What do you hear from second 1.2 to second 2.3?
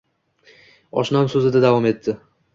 so`zida davom etdi